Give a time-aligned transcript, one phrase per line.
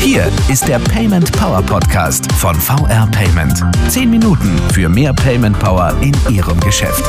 [0.00, 3.64] Hier ist der Payment Power Podcast von VR Payment.
[3.88, 7.04] Zehn Minuten für mehr Payment Power in Ihrem Geschäft.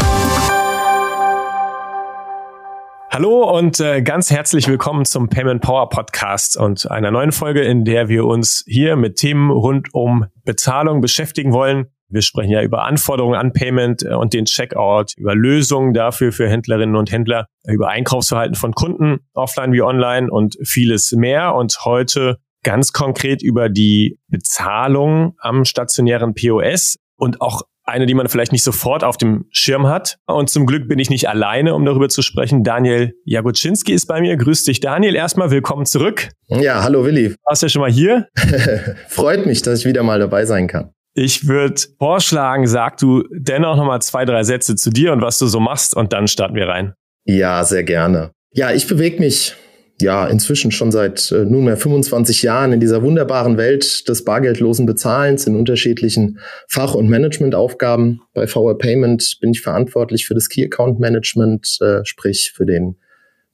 [3.11, 7.83] Hallo und äh, ganz herzlich willkommen zum Payment Power Podcast und einer neuen Folge, in
[7.83, 11.87] der wir uns hier mit Themen rund um Bezahlung beschäftigen wollen.
[12.09, 16.49] Wir sprechen ja über Anforderungen an Payment äh, und den Checkout, über Lösungen dafür für
[16.49, 21.55] Händlerinnen und Händler, über Einkaufsverhalten von Kunden, offline wie online und vieles mehr.
[21.55, 28.27] Und heute ganz konkret über die Bezahlung am stationären POS und auch eine, die man
[28.27, 30.17] vielleicht nicht sofort auf dem Schirm hat.
[30.27, 32.63] Und zum Glück bin ich nicht alleine, um darüber zu sprechen.
[32.63, 34.37] Daniel Jagoczynski ist bei mir.
[34.37, 35.15] Grüß dich, Daniel.
[35.15, 36.29] Erstmal willkommen zurück.
[36.47, 37.35] Ja, hallo Willi.
[37.45, 38.27] Warst du ja schon mal hier?
[39.07, 40.91] Freut mich, dass ich wieder mal dabei sein kann.
[41.21, 45.37] Ich würde vorschlagen, sag du dennoch noch mal zwei, drei Sätze zu dir und was
[45.37, 46.93] du so machst und dann starten wir rein.
[47.25, 48.31] Ja, sehr gerne.
[48.53, 49.53] Ja, ich bewege mich
[49.99, 55.45] ja inzwischen schon seit äh, nunmehr 25 Jahren in dieser wunderbaren Welt des bargeldlosen Bezahlens
[55.45, 56.39] in unterschiedlichen
[56.69, 58.21] Fach- und Managementaufgaben.
[58.33, 62.95] Bei VR Payment bin ich verantwortlich für das Key Account Management, äh, sprich für den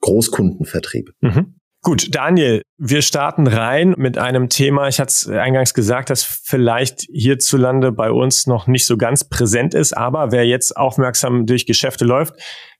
[0.02, 1.13] Großkundenvertrieb.
[1.22, 1.55] Mhm.
[1.86, 4.88] Gut, Daniel, wir starten rein mit einem Thema.
[4.88, 9.75] Ich hatte es eingangs gesagt, das vielleicht hierzulande bei uns noch nicht so ganz präsent
[9.75, 12.33] ist, aber wer jetzt aufmerksam durch Geschäfte läuft,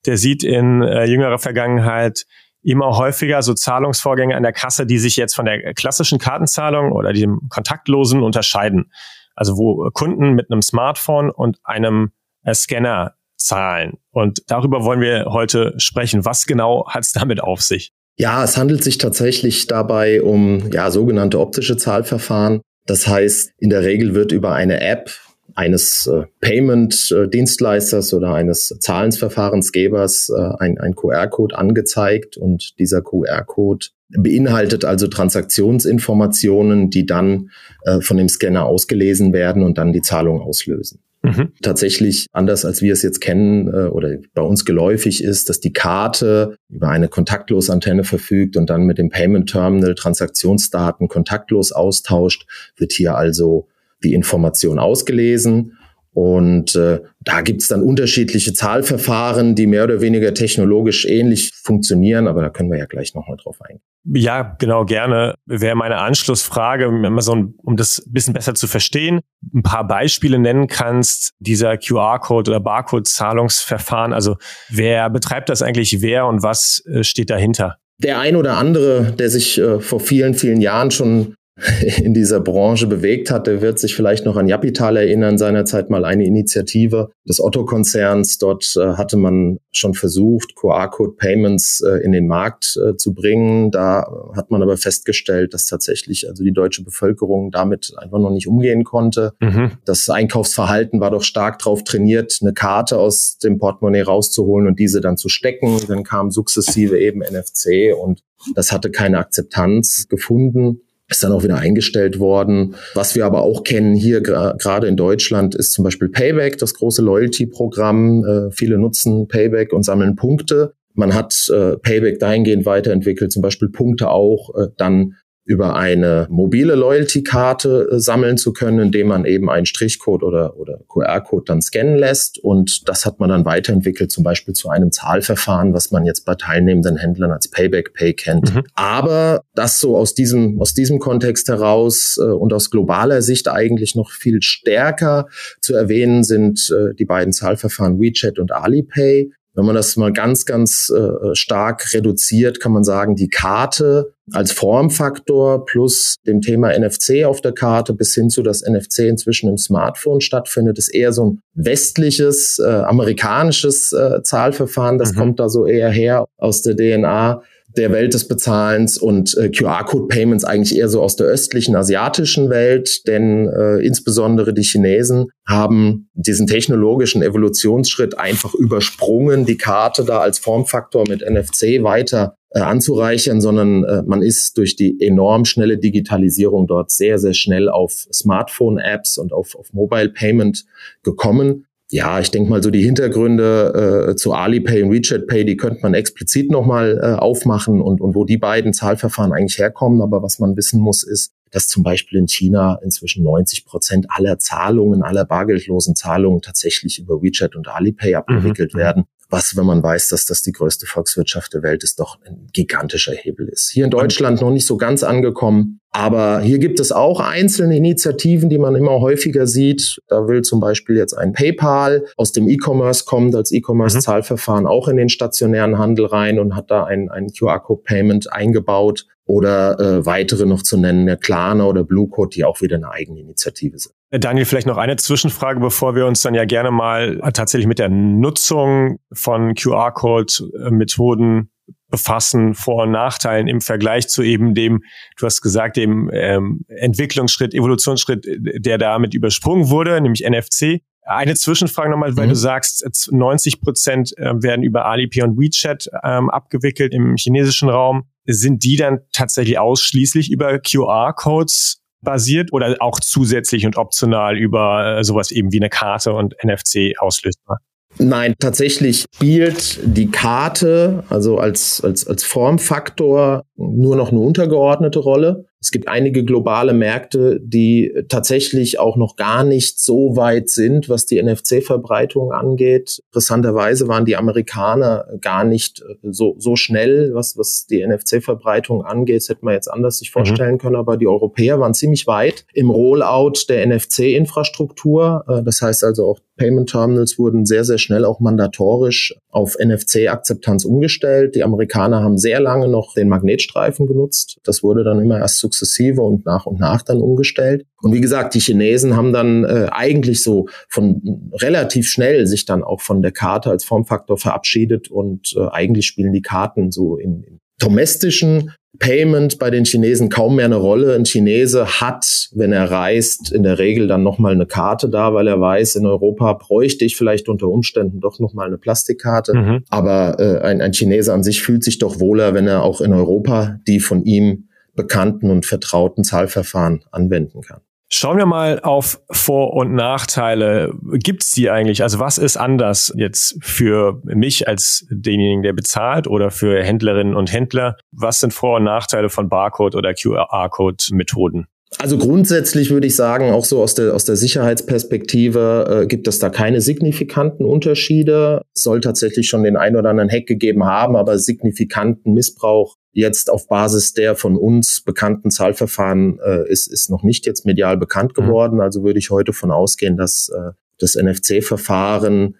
[0.08, 2.26] der sieht in äh, jüngerer Vergangenheit
[2.64, 7.14] immer häufiger so Zahlungsvorgänge an der Kasse, die sich jetzt von der klassischen Kartenzahlung oder
[7.14, 8.92] dem kontaktlosen unterscheiden.
[9.36, 12.12] Also wo Kunden mit einem Smartphone und einem
[12.42, 14.00] äh, Scanner zahlen.
[14.10, 16.26] Und darüber wollen wir heute sprechen.
[16.26, 17.94] Was genau hat es damit auf sich?
[18.18, 22.62] Ja, es handelt sich tatsächlich dabei um ja, sogenannte optische Zahlverfahren.
[22.86, 25.12] Das heißt, in der Regel wird über eine App
[25.54, 34.86] eines äh, Payment-Dienstleisters oder eines Zahlensverfahrensgebers äh, ein, ein QR-Code angezeigt und dieser QR-Code beinhaltet
[34.86, 37.52] also Transaktionsinformationen, die dann
[37.84, 41.00] äh, von dem Scanner ausgelesen werden und dann die Zahlung auslösen.
[41.26, 41.52] Mhm.
[41.62, 45.74] Tatsächlich anders als wir es jetzt kennen äh, oder bei uns geläufig ist, dass die
[45.74, 52.46] Karte über eine Kontaktlos-Antenne verfügt und dann mit dem Payment Terminal Transaktionsdaten kontaktlos austauscht,
[52.78, 53.68] wird hier also
[54.04, 55.78] die Information ausgelesen.
[56.16, 62.42] Und äh, da gibt's dann unterschiedliche Zahlverfahren, die mehr oder weniger technologisch ähnlich funktionieren, aber
[62.42, 63.82] da können wir ja gleich nochmal drauf eingehen.
[64.06, 65.36] Ja, genau, gerne.
[65.46, 66.90] Wäre meine Anschlussfrage,
[67.20, 69.20] so ein, um das bisschen besser zu verstehen,
[69.54, 74.14] ein paar Beispiele nennen kannst, dieser QR-Code oder Barcode-Zahlungsverfahren.
[74.14, 74.38] Also
[74.70, 77.76] wer betreibt das eigentlich, wer und was äh, steht dahinter?
[78.02, 81.36] Der ein oder andere, der sich äh, vor vielen, vielen Jahren schon
[82.04, 86.04] in dieser Branche bewegt hat, der wird sich vielleicht noch an Japital erinnern, seinerzeit mal
[86.04, 88.40] eine Initiative des Otto-Konzerns.
[88.40, 93.72] Dort äh, hatte man schon versucht, QR-Code-Payments äh, in den Markt äh, zu bringen.
[93.72, 94.06] Da
[94.36, 98.84] hat man aber festgestellt, dass tatsächlich also die deutsche Bevölkerung damit einfach noch nicht umgehen
[98.84, 99.32] konnte.
[99.40, 99.72] Mhm.
[99.86, 105.00] Das Einkaufsverhalten war doch stark darauf trainiert, eine Karte aus dem Portemonnaie rauszuholen und diese
[105.00, 105.80] dann zu stecken.
[105.88, 108.24] Dann kam sukzessive eben NFC und
[108.54, 112.76] das hatte keine Akzeptanz gefunden ist dann auch wieder eingestellt worden.
[112.94, 117.02] Was wir aber auch kennen hier gerade in Deutschland ist zum Beispiel Payback, das große
[117.02, 118.24] Loyalty-Programm.
[118.26, 120.74] Äh, viele nutzen Payback und sammeln Punkte.
[120.94, 125.16] Man hat äh, Payback dahingehend weiterentwickelt, zum Beispiel Punkte auch äh, dann
[125.46, 130.80] über eine mobile Loyalty-Karte äh, sammeln zu können, indem man eben einen Strichcode oder, oder
[130.90, 132.40] QR-Code dann scannen lässt.
[132.40, 136.34] Und das hat man dann weiterentwickelt, zum Beispiel zu einem Zahlverfahren, was man jetzt bei
[136.34, 138.56] teilnehmenden Händlern als Payback Pay kennt.
[138.56, 138.64] Mhm.
[138.74, 143.96] Aber das so aus diesem, aus diesem Kontext heraus äh, und aus globaler Sicht eigentlich
[143.96, 145.28] noch viel stärker
[145.62, 149.30] zu erwähnen sind äh, die beiden Zahlverfahren WeChat und Alipay.
[149.56, 154.52] Wenn man das mal ganz, ganz äh, stark reduziert, kann man sagen, die Karte als
[154.52, 159.58] Formfaktor plus dem Thema NFC auf der Karte bis hin zu, dass NFC inzwischen im
[159.58, 164.98] Smartphone stattfindet, ist eher so ein westliches, äh, amerikanisches äh, Zahlverfahren.
[164.98, 165.20] Das mhm.
[165.20, 167.42] kommt da so eher her aus der DNA
[167.78, 173.08] der Welt des Bezahlens und äh, QR-Code-Payments eigentlich eher so aus der östlichen asiatischen Welt,
[173.08, 180.40] denn äh, insbesondere die Chinesen haben diesen technologischen Evolutionsschritt einfach übersprungen, die Karte da als
[180.40, 186.68] Formfaktor mit NFC weiter äh, anzureichern, sondern äh, man ist durch die enorm schnelle Digitalisierung
[186.68, 190.66] dort sehr, sehr schnell auf Smartphone-Apps und auf, auf Mobile Payment
[191.04, 195.56] gekommen ja, ich denke mal so die Hintergründe äh, zu Alipay und WeChat Pay, die
[195.56, 200.02] könnte man explizit nochmal äh, aufmachen und, und wo die beiden Zahlverfahren eigentlich herkommen.
[200.02, 204.38] Aber was man wissen muss, ist, dass zum Beispiel in China inzwischen 90 Prozent aller
[204.40, 208.80] Zahlungen, aller bargeldlosen Zahlungen tatsächlich über WeChat und Alipay abgewickelt mhm.
[208.80, 209.04] werden.
[209.30, 213.14] was, wenn man weiß, dass das die größte Volkswirtschaft der Welt ist, doch ein gigantischer
[213.14, 213.72] Hebel ist.
[213.72, 218.50] Hier in Deutschland noch nicht so ganz angekommen, aber hier gibt es auch einzelne Initiativen,
[218.50, 220.02] die man immer häufiger sieht.
[220.10, 224.70] Da will zum Beispiel jetzt ein PayPal aus dem E-Commerce kommt als E-Commerce-Zahlverfahren mhm.
[224.70, 230.06] auch in den stationären Handel rein und hat da ein, ein QR-Code-Payment eingebaut oder äh,
[230.06, 233.80] weitere noch zu nennen, der Klarna oder Blue Code, die auch wieder eine eigene Initiative
[233.80, 233.96] sind.
[234.12, 237.80] Äh, Daniel, vielleicht noch eine Zwischenfrage, bevor wir uns dann ja gerne mal tatsächlich mit
[237.80, 241.52] der Nutzung von QR-Code-Methoden
[241.90, 244.84] befassen, Vor- und Nachteilen im Vergleich zu eben dem,
[245.18, 250.82] du hast gesagt, dem ähm, Entwicklungsschritt, Evolutionsschritt, der damit übersprungen wurde, nämlich NFC.
[251.08, 252.32] Eine Zwischenfrage nochmal, weil mhm.
[252.32, 258.10] du sagst, 90 Prozent äh, werden über Alipay und WeChat ähm, abgewickelt im chinesischen Raum.
[258.26, 265.04] Sind die dann tatsächlich ausschließlich über QR-Codes basiert oder auch zusätzlich und optional über äh,
[265.04, 267.60] sowas eben wie eine Karte und NFC auslösbar?
[267.98, 275.46] Nein, tatsächlich spielt die Karte, also als, als, als Formfaktor, nur noch eine untergeordnete Rolle.
[275.66, 281.08] Es gibt einige globale Märkte, die tatsächlich auch noch gar nicht so weit sind, was
[281.08, 283.02] die NFC-Verbreitung angeht.
[283.08, 289.22] Interessanterweise waren die Amerikaner gar nicht äh, so, so schnell, was, was die NFC-Verbreitung angeht.
[289.22, 290.14] Das hätte man jetzt anders sich mhm.
[290.20, 290.60] vorstellen mhm.
[290.60, 295.26] können, aber die Europäer waren ziemlich weit im Rollout der NFC-Infrastruktur.
[295.28, 300.66] Äh, das heißt also auch Payment Terminals wurden sehr, sehr schnell auch mandatorisch auf NFC-Akzeptanz
[300.66, 301.36] umgestellt.
[301.36, 304.40] Die Amerikaner haben sehr lange noch den Magnetstreifen genutzt.
[304.44, 307.66] Das wurde dann immer erst sukzessive und nach und nach dann umgestellt.
[307.82, 312.64] Und wie gesagt, die Chinesen haben dann äh, eigentlich so von relativ schnell sich dann
[312.64, 317.24] auch von der Karte als Formfaktor verabschiedet und äh, eigentlich spielen die Karten so im,
[317.28, 320.96] im domestischen Payment bei den Chinesen kaum mehr eine Rolle.
[320.96, 325.28] Ein Chinese hat, wenn er reist, in der Regel dann nochmal eine Karte da, weil
[325.28, 329.34] er weiß, in Europa bräuchte ich vielleicht unter Umständen doch nochmal eine Plastikkarte.
[329.34, 329.64] Mhm.
[329.70, 332.92] Aber äh, ein, ein Chinese an sich fühlt sich doch wohler, wenn er auch in
[332.92, 337.62] Europa die von ihm bekannten und vertrauten Zahlverfahren anwenden kann.
[337.88, 340.74] Schauen wir mal auf Vor- und Nachteile.
[340.94, 341.84] Gibt's die eigentlich?
[341.84, 347.32] Also was ist anders jetzt für mich als denjenigen, der bezahlt oder für Händlerinnen und
[347.32, 347.78] Händler?
[347.92, 351.48] Was sind Vor- und Nachteile von Barcode oder QR-Code-Methoden?
[351.78, 356.20] Also grundsätzlich würde ich sagen, auch so aus der, aus der Sicherheitsperspektive äh, gibt es
[356.20, 358.42] da keine signifikanten Unterschiede.
[358.56, 363.30] Es soll tatsächlich schon den ein oder anderen Hack gegeben haben, aber signifikanten Missbrauch jetzt
[363.30, 368.18] auf Basis der von uns bekannten Zahlverfahren äh, ist, ist noch nicht jetzt medial bekannt
[368.18, 368.24] mhm.
[368.24, 368.62] geworden.
[368.62, 372.36] Also würde ich heute von ausgehen, dass äh, das NFC-Verfahren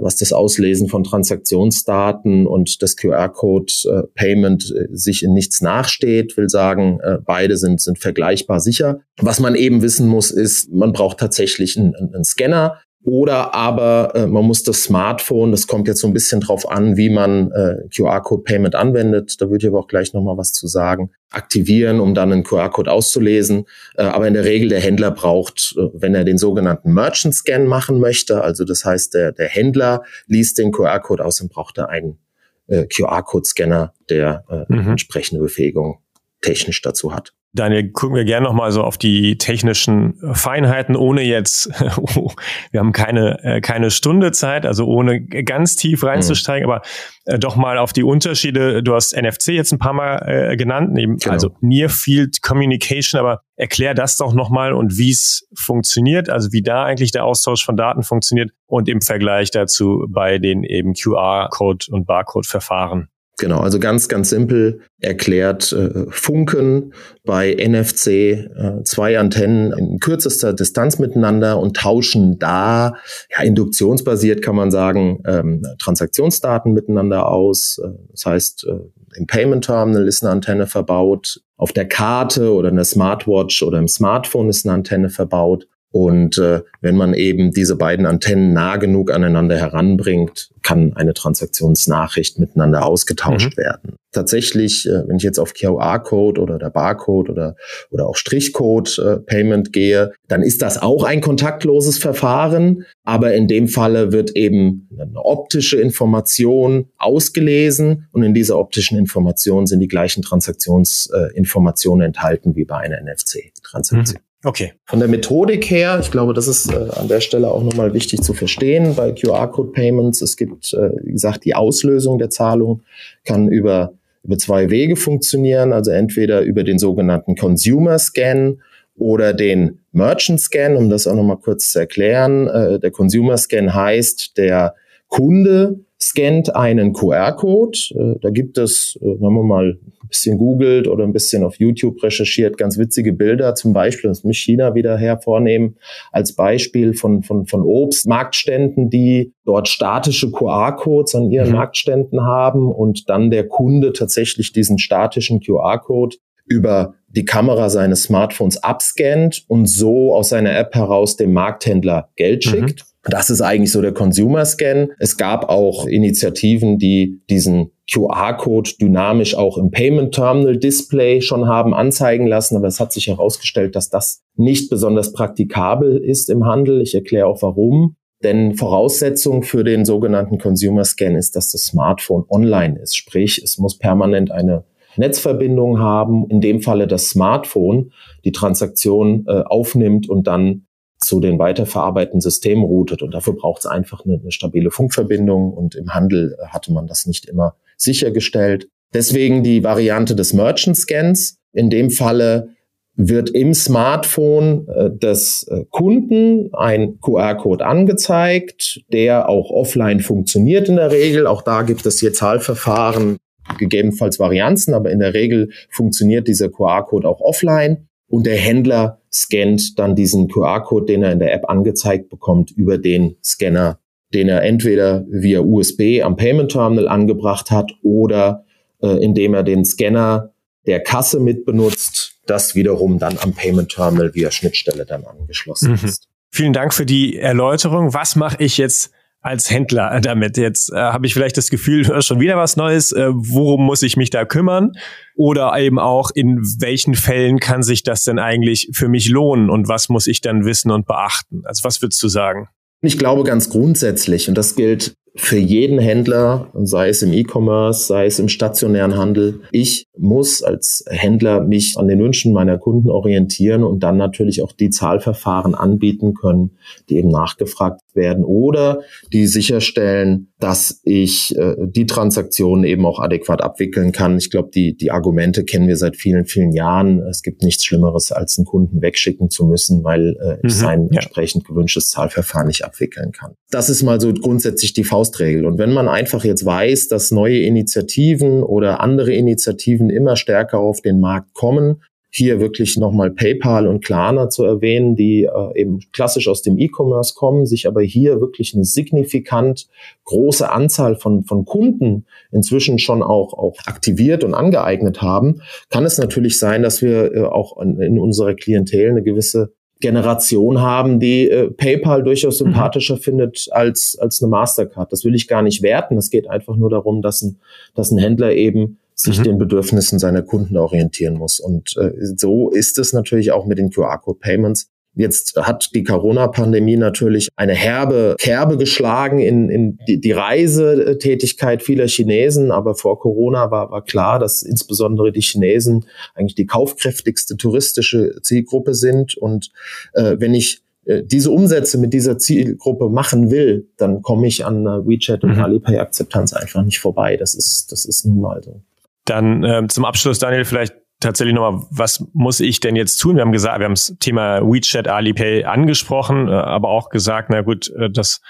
[0.00, 6.48] was das Auslesen von Transaktionsdaten und das QR-Code-Payment äh, äh, sich in nichts nachsteht, will
[6.48, 9.00] sagen, beide sind, sind vergleichbar sicher.
[9.20, 14.26] Was man eben wissen muss, ist, man braucht tatsächlich einen, einen Scanner, oder aber äh,
[14.26, 17.76] man muss das Smartphone, das kommt jetzt so ein bisschen drauf an, wie man äh,
[17.94, 19.40] QR-Code-Payment anwendet.
[19.40, 21.12] Da würde ich aber auch gleich nochmal was zu sagen.
[21.30, 23.66] Aktivieren, um dann einen QR-Code auszulesen.
[23.94, 28.00] Äh, aber in der Regel der Händler braucht, äh, wenn er den sogenannten Merchant-Scan machen
[28.00, 32.18] möchte, also das heißt, der, der Händler liest den QR-Code aus und braucht er einen
[32.66, 34.90] äh, QR-Code-Scanner, der äh, mhm.
[34.90, 36.00] entsprechende Befähigung
[36.40, 37.34] technisch dazu hat.
[37.56, 41.70] Daniel, gucken wir gerne nochmal so auf die technischen Feinheiten, ohne jetzt,
[42.16, 42.30] oh,
[42.70, 46.72] wir haben keine, äh, keine Stunde Zeit, also ohne ganz tief reinzusteigen, mhm.
[46.72, 46.82] aber
[47.24, 48.82] äh, doch mal auf die Unterschiede.
[48.82, 51.32] Du hast NFC jetzt ein paar Mal äh, genannt, eben, genau.
[51.32, 56.62] also Near Field Communication, aber erklär das doch nochmal und wie es funktioniert, also wie
[56.62, 61.86] da eigentlich der Austausch von Daten funktioniert und im Vergleich dazu bei den eben QR-Code
[61.90, 63.08] und Barcode-Verfahren.
[63.38, 70.54] Genau, also ganz, ganz simpel erklärt, äh, Funken bei NFC äh, zwei Antennen in kürzester
[70.54, 72.94] Distanz miteinander und tauschen da,
[73.30, 77.78] ja, induktionsbasiert kann man sagen, ähm, Transaktionsdaten miteinander aus.
[77.84, 82.70] Äh, das heißt, äh, im Payment Terminal ist eine Antenne verbaut, auf der Karte oder
[82.70, 85.68] in der Smartwatch oder im Smartphone ist eine Antenne verbaut.
[85.96, 92.38] Und äh, wenn man eben diese beiden Antennen nah genug aneinander heranbringt, kann eine Transaktionsnachricht
[92.38, 93.62] miteinander ausgetauscht mhm.
[93.62, 93.96] werden.
[94.12, 97.56] Tatsächlich, äh, wenn ich jetzt auf QR-Code oder der Barcode oder,
[97.90, 102.84] oder auch Strichcode-Payment äh, gehe, dann ist das auch ein kontaktloses Verfahren.
[103.02, 109.66] Aber in dem Falle wird eben eine optische Information ausgelesen und in dieser optischen Information
[109.66, 114.20] sind die gleichen Transaktionsinformationen enthalten wie bei einer NFC-Transaktion.
[114.20, 114.25] Mhm.
[114.44, 114.74] Okay.
[114.84, 118.22] Von der Methodik her, ich glaube, das ist äh, an der Stelle auch nochmal wichtig
[118.22, 120.22] zu verstehen bei QR-Code-Payments.
[120.22, 122.82] Es gibt, äh, wie gesagt, die Auslösung der Zahlung
[123.24, 128.58] kann über, über zwei Wege funktionieren, also entweder über den sogenannten Consumer Scan
[128.94, 132.46] oder den Merchant Scan, um das auch nochmal kurz zu erklären.
[132.46, 134.74] Äh, der Consumer Scan heißt, der
[135.08, 137.78] Kunde scannt einen QR-Code.
[137.94, 141.56] Äh, da gibt es, äh, wenn man mal ein bisschen googelt oder ein bisschen auf
[141.58, 143.54] YouTube recherchiert, ganz witzige Bilder.
[143.54, 145.76] Zum Beispiel, das muss China wieder hervornehmen,
[146.12, 151.56] als Beispiel von, von, von Obstmarktständen, die dort statische QR-Codes an ihren mhm.
[151.56, 156.16] Marktständen haben und dann der Kunde tatsächlich diesen statischen QR-Code
[156.48, 162.44] über die Kamera seines Smartphones abscannt und so aus seiner App heraus dem Markthändler Geld
[162.46, 162.50] mhm.
[162.50, 162.80] schickt.
[162.82, 162.95] Mhm.
[163.08, 164.88] Das ist eigentlich so der Consumer Scan.
[164.98, 171.72] Es gab auch Initiativen, die diesen QR-Code dynamisch auch im Payment Terminal Display schon haben
[171.72, 176.82] anzeigen lassen, aber es hat sich herausgestellt, dass das nicht besonders praktikabel ist im Handel.
[176.82, 177.96] Ich erkläre auch warum.
[178.24, 182.96] Denn Voraussetzung für den sogenannten Consumer Scan ist, dass das Smartphone online ist.
[182.96, 184.64] Sprich, es muss permanent eine
[184.96, 187.92] Netzverbindung haben, in dem Falle das Smartphone
[188.24, 190.65] die Transaktion äh, aufnimmt und dann
[190.98, 193.02] zu den weiterverarbeitenden Systemen routet.
[193.02, 195.52] Und dafür braucht es einfach eine, eine stabile Funkverbindung.
[195.52, 198.68] Und im Handel äh, hatte man das nicht immer sichergestellt.
[198.94, 201.38] Deswegen die Variante des Merchant Scans.
[201.52, 202.50] In dem Falle
[202.96, 210.76] wird im Smartphone äh, des äh, Kunden ein QR-Code angezeigt, der auch offline funktioniert in
[210.76, 211.26] der Regel.
[211.26, 213.18] Auch da gibt es hier Zahlverfahren,
[213.58, 219.78] gegebenenfalls Varianzen, aber in der Regel funktioniert dieser QR-Code auch offline und der Händler scannt
[219.78, 223.78] dann diesen QR-Code, den er in der App angezeigt bekommt, über den Scanner,
[224.14, 228.44] den er entweder via USB am Payment Terminal angebracht hat oder
[228.82, 230.32] äh, indem er den Scanner
[230.66, 235.88] der Kasse mit benutzt, das wiederum dann am Payment Terminal via Schnittstelle dann angeschlossen mhm.
[235.88, 236.08] ist.
[236.30, 237.94] Vielen Dank für die Erläuterung.
[237.94, 238.90] Was mache ich jetzt
[239.26, 240.36] als Händler damit?
[240.36, 242.92] Jetzt äh, habe ich vielleicht das Gefühl, schon wieder was Neues.
[242.92, 244.72] Äh, worum muss ich mich da kümmern?
[245.16, 249.50] Oder eben auch, in welchen Fällen kann sich das denn eigentlich für mich lohnen?
[249.50, 251.42] Und was muss ich dann wissen und beachten?
[251.44, 252.48] Also was würdest du sagen?
[252.82, 258.06] Ich glaube ganz grundsätzlich, und das gilt für jeden Händler, sei es im E-Commerce, sei
[258.06, 259.40] es im stationären Handel.
[259.50, 264.52] Ich muss als Händler mich an den Wünschen meiner Kunden orientieren und dann natürlich auch
[264.52, 266.52] die Zahlverfahren anbieten können,
[266.88, 268.80] die eben nachgefragt werden oder
[269.12, 274.18] die sicherstellen, dass ich äh, die Transaktionen eben auch adäquat abwickeln kann.
[274.18, 277.00] Ich glaube, die, die Argumente kennen wir seit vielen, vielen Jahren.
[277.00, 280.88] Es gibt nichts Schlimmeres, als einen Kunden wegschicken zu müssen, weil äh, mhm, ich sein
[280.90, 281.00] ja.
[281.00, 283.32] entsprechend gewünschtes Zahlverfahren nicht abwickeln kann.
[283.50, 285.46] Das ist mal so grundsätzlich die Faust Faustregel.
[285.46, 290.80] Und wenn man einfach jetzt weiß, dass neue Initiativen oder andere Initiativen immer stärker auf
[290.80, 296.28] den Markt kommen, hier wirklich nochmal PayPal und Klarna zu erwähnen, die äh, eben klassisch
[296.28, 299.68] aus dem E-Commerce kommen, sich aber hier wirklich eine signifikant
[300.04, 305.98] große Anzahl von, von Kunden inzwischen schon auch, auch aktiviert und angeeignet haben, kann es
[305.98, 311.28] natürlich sein, dass wir äh, auch in, in unserer Klientel eine gewisse Generation haben, die
[311.28, 312.46] äh, PayPal durchaus mhm.
[312.46, 313.00] sympathischer mhm.
[313.00, 314.92] findet als, als eine Mastercard.
[314.92, 315.98] Das will ich gar nicht werten.
[315.98, 317.38] Es geht einfach nur darum, dass ein,
[317.74, 319.24] dass ein Händler eben sich mhm.
[319.24, 321.38] den Bedürfnissen seiner Kunden orientieren muss.
[321.38, 324.70] Und äh, so ist es natürlich auch mit den QR-Code-Payments.
[324.96, 331.86] Jetzt hat die Corona-Pandemie natürlich eine herbe Kerbe geschlagen in, in die, die Reisetätigkeit vieler
[331.86, 332.50] Chinesen.
[332.50, 335.84] Aber vor Corona war, war klar, dass insbesondere die Chinesen
[336.14, 339.18] eigentlich die kaufkräftigste touristische Zielgruppe sind.
[339.18, 339.50] Und
[339.92, 344.64] äh, wenn ich äh, diese Umsätze mit dieser Zielgruppe machen will, dann komme ich an
[344.64, 345.44] WeChat und mhm.
[345.44, 347.18] Alipay-Akzeptanz einfach nicht vorbei.
[347.18, 348.62] Das ist, das ist nun mal so.
[349.04, 350.74] Dann äh, zum Abschluss, Daniel, vielleicht
[351.06, 353.16] tatsächlich nochmal, was muss ich denn jetzt tun?
[353.16, 357.42] Wir haben gesagt, wir haben das Thema WeChat, Alipay angesprochen, äh, aber auch gesagt, na
[357.42, 358.20] gut, äh, das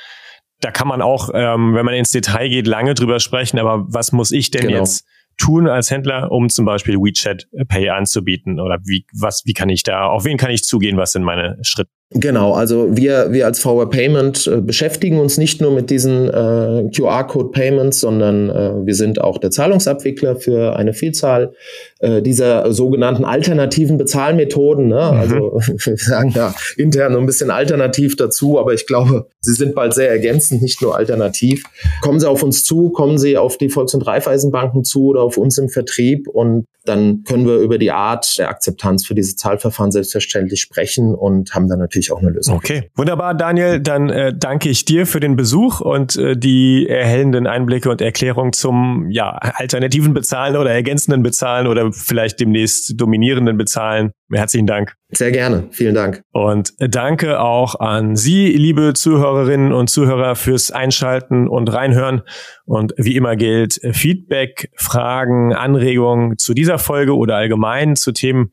[0.61, 4.13] da kann man auch, ähm, wenn man ins Detail geht, lange drüber sprechen, aber was
[4.13, 4.79] muss ich denn genau.
[4.79, 5.05] jetzt
[5.37, 8.59] tun als Händler, um zum Beispiel WeChat Pay anzubieten?
[8.59, 10.97] Oder wie, was, wie kann ich da, auf wen kann ich zugehen?
[10.97, 11.91] Was sind meine Schritte?
[12.11, 16.89] Genau, also wir, wir als VR Payment äh, beschäftigen uns nicht nur mit diesen äh,
[16.95, 21.53] QR-Code-Payments, sondern äh, wir sind auch der Zahlungsabwickler für eine Vielzahl
[21.99, 24.87] äh, dieser sogenannten alternativen Bezahlmethoden.
[24.87, 24.95] Ne?
[24.95, 25.19] Mhm.
[25.19, 25.35] Also
[25.85, 29.93] wir sagen ja intern so ein bisschen alternativ dazu, aber ich glaube, sie sind bald
[29.93, 31.65] sehr ergänzend, nicht nur alternativ.
[32.03, 35.39] Kommen Sie auf uns zu, kommen Sie auf die Volks- und Raiffeisenbanken zu oder auf
[35.39, 39.91] uns im Vertrieb und dann können wir über die Art der Akzeptanz für diese Zahlverfahren
[39.91, 42.57] selbstverständlich sprechen und haben dann natürlich auch eine Lösung.
[42.57, 43.81] Okay, wunderbar, Daniel.
[43.81, 48.53] Dann äh, danke ich dir für den Besuch und äh, die erhellenden Einblicke und Erklärungen
[48.53, 54.13] zum ja, alternativen Bezahlen oder ergänzenden Bezahlen oder vielleicht demnächst dominierenden Bezahlen.
[54.33, 54.95] Herzlichen Dank.
[55.13, 55.69] Sehr gerne.
[55.71, 56.23] Vielen Dank.
[56.33, 62.23] Und danke auch an Sie, liebe Zuhörerinnen und Zuhörer, fürs Einschalten und Reinhören.
[62.65, 68.53] Und wie immer gilt, Feedback, Fragen, Anregungen zu dieser Folge oder allgemein zu Themen,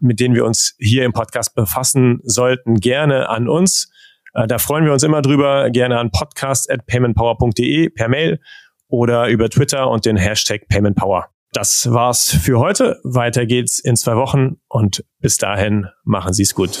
[0.00, 3.90] mit denen wir uns hier im Podcast befassen sollten, gerne an uns
[4.34, 5.70] Äh, da freuen wir uns immer drüber.
[5.70, 8.40] Gerne an podcast.paymentpower.de per Mail
[8.88, 11.28] oder über Twitter und den Hashtag PaymentPower.
[11.52, 12.98] Das war's für heute.
[13.04, 16.80] Weiter geht's in zwei Wochen und bis dahin machen Sie es gut.